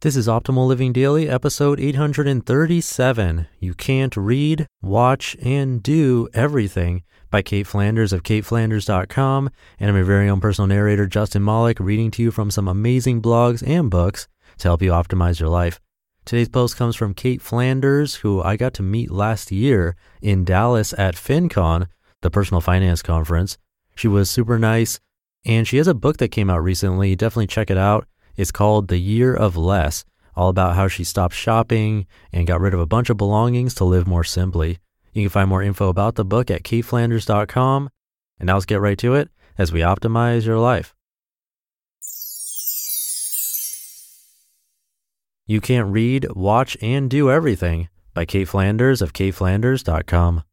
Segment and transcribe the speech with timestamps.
[0.00, 3.48] This is Optimal Living Daily, episode 837.
[3.58, 9.50] You can't read, watch, and do everything by Cait Flanders of caitflanders.com.
[9.80, 13.20] And I'm your very own personal narrator, Justin Malik, reading to you from some amazing
[13.20, 15.80] blogs and books to help you optimize your life.
[16.24, 20.94] Today's post comes from Cait Flanders, who I got to meet last year in Dallas
[20.96, 21.88] at FinCon,
[22.22, 23.58] the personal finance conference.
[23.96, 25.00] She was super nice,
[25.44, 27.16] and she has a book that came out recently.
[27.16, 28.06] Definitely check it out.
[28.38, 30.04] It's called The Year of Less,
[30.36, 33.84] all about how she stopped shopping and got rid of a bunch of belongings to
[33.84, 34.78] live more simply.
[35.12, 37.90] You can find more info about the book at caitflanders.com.
[38.38, 40.94] And now let's get right to it as we optimize your life.
[45.44, 50.44] You Can't Read, Watch, and Do Everything by Cait Flanders of caitflanders.com.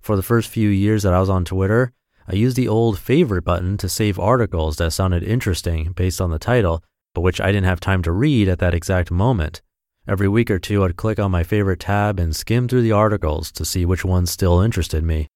[0.00, 1.92] For the first few years that I was on Twitter,
[2.28, 6.38] I used the old favorite button to save articles that sounded interesting based on the
[6.38, 6.82] title,
[7.14, 9.62] but which I didn't have time to read at that exact moment.
[10.08, 13.50] Every week or two, I'd click on my favorite tab and skim through the articles
[13.52, 15.28] to see which ones still interested me.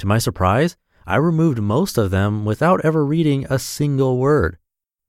[0.00, 4.58] To my surprise, I removed most of them without ever reading a single word.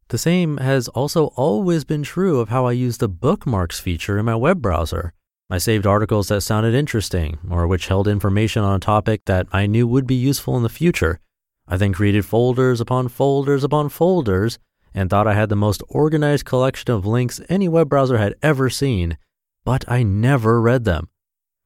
[0.09, 4.26] The same has also always been true of how I use the bookmarks feature in
[4.26, 5.14] my web browser.
[5.48, 9.68] I saved articles that sounded interesting or which held information on a topic that I
[9.68, 11.20] knew would be useful in the future.
[11.68, 14.58] I then created folders upon folders upon folders
[14.96, 18.72] and thought I had the most organized collection of links any web browser had ever
[18.72, 19.18] seen,
[19.64, 21.10] but I never read them.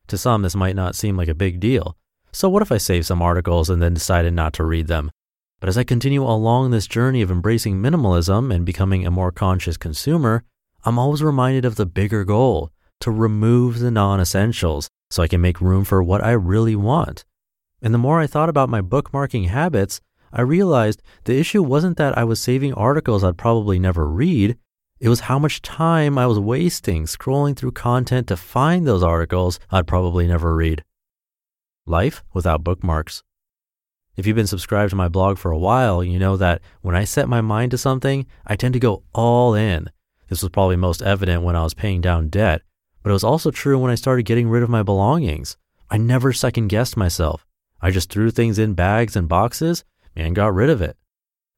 [0.07, 1.95] To some, this might not seem like a big deal.
[2.33, 5.11] So, what if I saved some articles and then decided not to read them?
[5.61, 9.77] But as I continue along this journey of embracing minimalism and becoming a more conscious
[9.77, 10.43] consumer,
[10.83, 12.71] I'm always reminded of the bigger goal
[13.01, 17.25] to remove the non essentials so I can make room for what I really want.
[17.81, 20.01] And the more I thought about my bookmarking habits,
[20.31, 24.57] I realized the issue wasn't that I was saving articles I'd probably never read.
[24.99, 29.59] It was how much time I was wasting scrolling through content to find those articles
[29.71, 30.83] I'd probably never read.
[31.85, 33.23] Life without bookmarks.
[34.17, 37.05] If you've been subscribed to my blog for a while, you know that when I
[37.05, 39.89] set my mind to something, I tend to go all in.
[40.27, 42.61] This was probably most evident when I was paying down debt,
[43.03, 45.57] but it was also true when I started getting rid of my belongings.
[45.89, 47.45] I never second guessed myself.
[47.81, 49.83] I just threw things in bags and boxes
[50.15, 50.97] and got rid of it.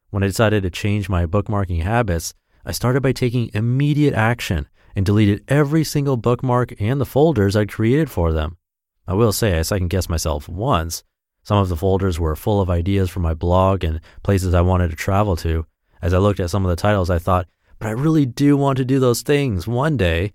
[0.10, 2.34] When I decided to change my bookmarking habits,
[2.66, 7.72] I started by taking immediate action and deleted every single bookmark and the folders I'd
[7.72, 8.58] created for them.
[9.08, 11.04] I will say I second guessed myself once.
[11.44, 14.92] Some of the folders were full of ideas for my blog and places I wanted
[14.92, 15.66] to travel to.
[16.02, 17.48] As I looked at some of the titles, I thought,
[17.80, 20.34] but I really do want to do those things one day.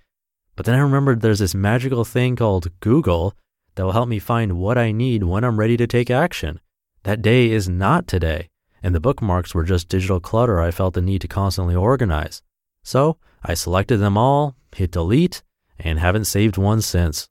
[0.57, 3.35] But then I remembered there's this magical thing called Google
[3.75, 6.61] that will help me find what I need when I'm ready to take action.
[7.05, 8.49] That day is not today,
[8.83, 12.43] and the bookmarks were just digital clutter I felt the need to constantly organize.
[12.83, 15.43] So I selected them all, hit delete,
[15.79, 17.29] and haven't saved one since.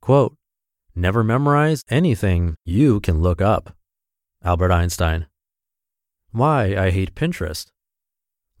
[0.00, 0.36] Quote,
[0.94, 3.76] Never memorize anything you can look up.
[4.42, 5.26] Albert Einstein.
[6.30, 7.66] Why I hate Pinterest.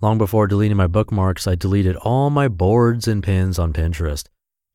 [0.02, 4.26] Long before deleting my bookmarks, I deleted all my boards and pins on Pinterest.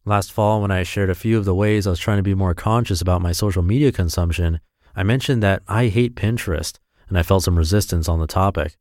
[0.03, 2.33] Last fall, when I shared a few of the ways I was trying to be
[2.33, 4.59] more conscious about my social media consumption,
[4.95, 8.77] I mentioned that I hate Pinterest, and I felt some resistance on the topic.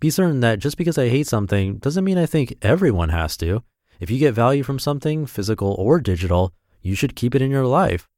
[0.00, 3.62] Be certain that just because I hate something doesn't mean I think everyone has to.
[4.00, 6.52] If you get value from something, physical or digital,
[6.82, 8.08] you should keep it in your life.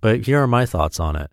[0.00, 1.32] But here are my thoughts on it.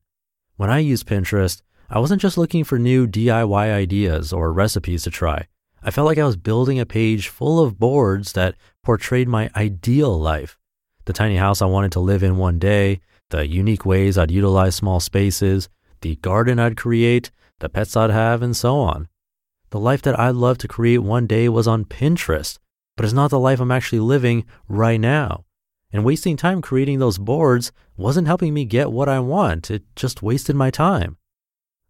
[0.56, 1.62] When I used Pinterest,
[1.92, 5.46] I wasn't just looking for new DIY ideas or recipes to try.
[5.84, 10.20] I felt like I was building a page full of boards that portrayed my ideal
[10.20, 10.58] life.
[11.06, 13.02] The tiny house I wanted to live in one day,
[13.32, 15.70] the unique ways I'd utilize small spaces,
[16.02, 19.08] the garden I'd create, the pets I'd have, and so on.
[19.72, 22.60] The life that I'd love to create one day was on Pinterest,
[22.96, 25.46] but it's not the life I'm actually living right now.
[25.92, 29.72] And wasting time creating those boards wasn't helping me get what I want.
[29.72, 31.18] It just wasted my time.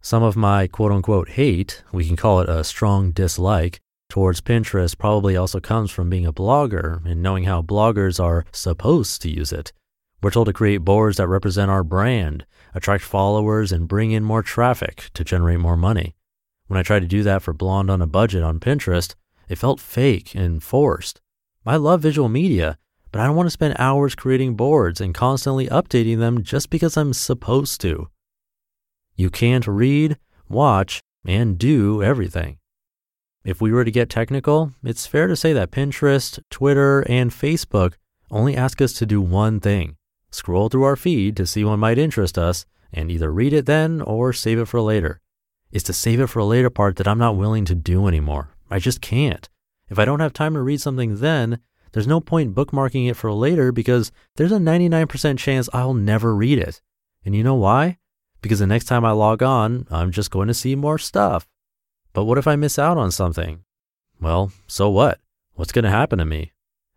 [0.03, 4.97] Some of my quote unquote hate, we can call it a strong dislike, towards Pinterest
[4.97, 9.53] probably also comes from being a blogger and knowing how bloggers are supposed to use
[9.53, 9.71] it.
[10.21, 14.41] We're told to create boards that represent our brand, attract followers, and bring in more
[14.41, 16.15] traffic to generate more money.
[16.67, 19.13] When I tried to do that for Blonde on a Budget on Pinterest,
[19.49, 21.21] it felt fake and forced.
[21.65, 22.77] I love visual media,
[23.11, 26.97] but I don't want to spend hours creating boards and constantly updating them just because
[26.97, 28.09] I'm supposed to.
[29.15, 30.17] You can't read,
[30.49, 32.57] watch, and do everything.
[33.43, 37.93] If we were to get technical, it's fair to say that Pinterest, Twitter, and Facebook
[38.29, 39.95] only ask us to do one thing
[40.33, 44.01] scroll through our feed to see what might interest us and either read it then
[44.01, 45.19] or save it for later.
[45.71, 48.49] It's to save it for a later part that I'm not willing to do anymore.
[48.69, 49.49] I just can't.
[49.89, 51.59] If I don't have time to read something then,
[51.91, 56.59] there's no point bookmarking it for later because there's a 99% chance I'll never read
[56.59, 56.81] it.
[57.25, 57.97] And you know why?
[58.41, 61.47] Because the next time I log on, I'm just going to see more stuff.
[62.13, 63.63] But what if I miss out on something?
[64.19, 65.19] Well, so what?
[65.53, 66.51] What's going to happen to me?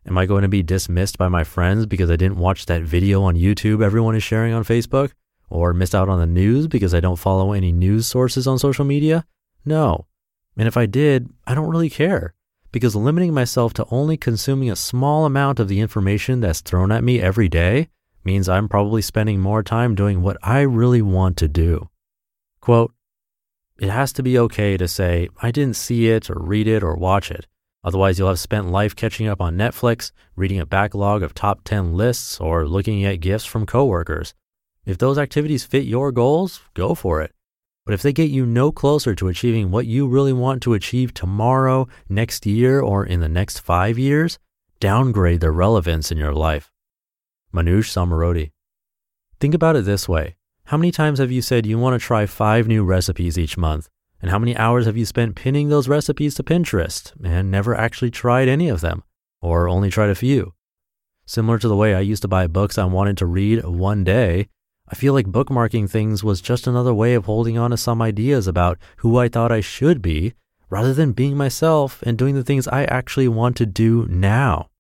[0.07, 3.23] Am I going to be dismissed by my friends because I didn't watch that video
[3.23, 5.13] on YouTube everyone is sharing on Facebook?
[5.49, 8.85] Or miss out on the news because I don't follow any news sources on social
[8.85, 9.25] media?
[9.65, 10.07] No.
[10.57, 12.35] And if I did, I don't really care
[12.75, 17.05] because limiting myself to only consuming a small amount of the information that's thrown at
[17.05, 17.89] me every day
[18.25, 21.89] means I'm probably spending more time doing what I really want to do.
[22.61, 22.95] Quote,
[23.79, 26.95] it has to be okay to say, I didn't see it or read it or
[26.95, 27.47] watch it.
[27.83, 31.95] Otherwise, you'll have spent life catching up on Netflix, reading a backlog of top 10
[31.95, 34.33] lists, or looking at gifts from coworkers.
[34.87, 37.33] If those activities fit your goals, go for it.
[37.85, 41.13] But if they get you no closer to achieving what you really want to achieve
[41.13, 44.39] tomorrow, next year, or in the next five years,
[44.81, 46.71] downgrade their relevance in your life.
[47.55, 48.51] Manoush Zomorodi.
[49.41, 50.37] Think about it this way.
[50.65, 53.89] How many times have you said you want to try five new recipes each month?
[54.21, 58.11] And how many hours have you spent pinning those recipes to Pinterest and never actually
[58.11, 59.05] tried any of them,
[59.43, 60.55] or only tried a few?
[61.27, 64.49] Similar to the way I used to buy books I wanted to read one day,
[64.89, 68.47] I feel like bookmarking things was just another way of holding on to some ideas
[68.47, 70.35] about who I thought I should be,
[70.71, 74.71] rather than being myself and doing the things I actually want to do now.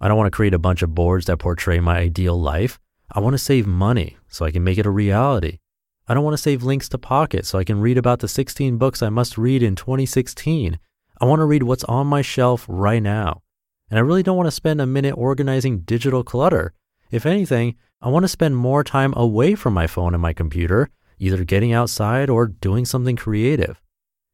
[0.00, 2.78] I don't want to create a bunch of boards that portray my ideal life.
[3.10, 5.58] I want to save money so I can make it a reality.
[6.06, 8.76] I don't want to save links to Pocket so I can read about the 16
[8.76, 10.78] books I must read in 2016.
[11.20, 13.42] I want to read what's on my shelf right now.
[13.90, 16.74] And I really don't want to spend a minute organizing digital clutter.
[17.10, 20.90] If anything, I want to spend more time away from my phone and my computer,
[21.18, 23.80] either getting outside or doing something creative.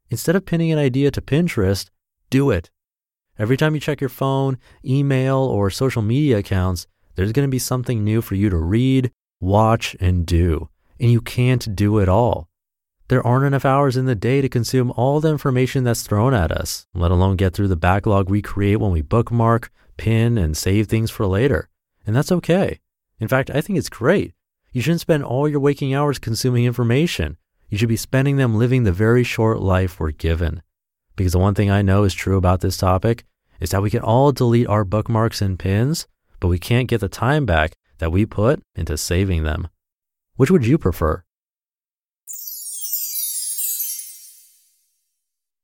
[0.09, 1.89] Instead of pinning an idea to Pinterest,
[2.29, 2.69] do it.
[3.39, 7.59] Every time you check your phone, email, or social media accounts, there's going to be
[7.59, 10.69] something new for you to read, watch, and do
[11.03, 12.47] and you can't do it all.
[13.09, 16.51] There aren't enough hours in the day to consume all the information that's thrown at
[16.51, 20.87] us, let alone get through the backlog we create when we bookmark, pin, and save
[20.87, 21.69] things for later.
[22.07, 22.79] And that's okay.
[23.19, 24.33] In fact, I think it's great.
[24.71, 27.37] You shouldn't spend all your waking hours consuming information.
[27.69, 30.61] You should be spending them living the very short life we're given.
[31.15, 33.25] Because the one thing I know is true about this topic
[33.59, 36.07] is that we can all delete our bookmarks and pins,
[36.39, 39.67] but we can't get the time back that we put into saving them.
[40.35, 41.23] Which would you prefer?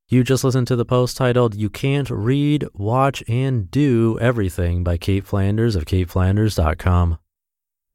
[0.07, 4.97] You just listened to the post titled You Can't Read, Watch, and Do Everything by
[4.97, 7.19] Cait Flanders of caitflanders.com.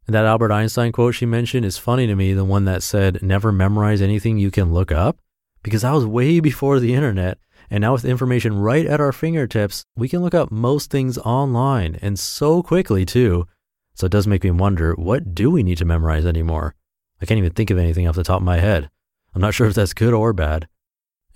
[0.06, 3.20] And that Albert Einstein quote she mentioned is funny to me, the one that said,
[3.20, 5.18] Never memorize anything you can look up,
[5.64, 7.38] because that was way before the internet.
[7.70, 11.98] And now, with information right at our fingertips, we can look up most things online
[12.00, 13.48] and so quickly, too.
[13.94, 16.74] So it does make me wonder what do we need to memorize anymore?
[17.20, 18.90] I can't even think of anything off the top of my head.
[19.34, 20.68] I'm not sure if that's good or bad.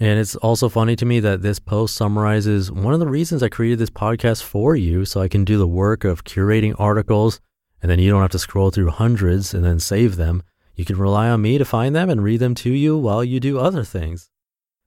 [0.00, 3.48] And it's also funny to me that this post summarizes one of the reasons I
[3.48, 7.40] created this podcast for you so I can do the work of curating articles
[7.82, 10.42] and then you don't have to scroll through hundreds and then save them.
[10.78, 13.40] You can rely on me to find them and read them to you while you
[13.40, 14.30] do other things.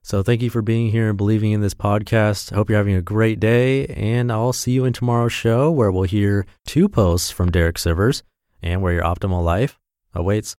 [0.02, 2.50] So thank you for being here and believing in this podcast.
[2.50, 5.92] I hope you're having a great day, and I'll see you in tomorrow's show where
[5.92, 8.22] we'll hear two posts from Derek Sivers
[8.62, 9.78] and where your optimal life
[10.14, 10.50] awaits.